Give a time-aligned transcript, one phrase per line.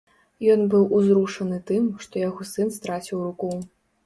[0.53, 3.53] Ён быў узрушаны тым, што яго сын страціў руку.